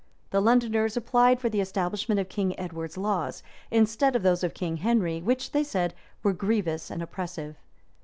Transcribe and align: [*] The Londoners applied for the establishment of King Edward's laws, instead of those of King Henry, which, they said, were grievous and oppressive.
[*] 0.17 0.29
The 0.31 0.41
Londoners 0.41 0.97
applied 0.97 1.39
for 1.39 1.47
the 1.47 1.61
establishment 1.61 2.19
of 2.19 2.27
King 2.27 2.59
Edward's 2.59 2.97
laws, 2.97 3.43
instead 3.69 4.15
of 4.15 4.23
those 4.23 4.43
of 4.43 4.55
King 4.55 4.77
Henry, 4.77 5.21
which, 5.21 5.51
they 5.51 5.63
said, 5.63 5.93
were 6.23 6.33
grievous 6.33 6.89
and 6.89 7.03
oppressive. 7.03 7.55